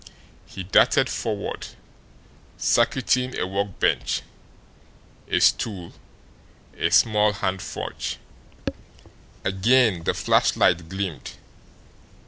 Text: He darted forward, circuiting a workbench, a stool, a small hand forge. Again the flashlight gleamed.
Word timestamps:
He 0.47 0.63
darted 0.63 1.07
forward, 1.09 1.67
circuiting 2.57 3.37
a 3.37 3.45
workbench, 3.45 4.23
a 5.29 5.39
stool, 5.39 5.93
a 6.75 6.89
small 6.89 7.33
hand 7.33 7.61
forge. 7.61 8.17
Again 9.45 10.03
the 10.05 10.15
flashlight 10.15 10.89
gleamed. 10.89 11.33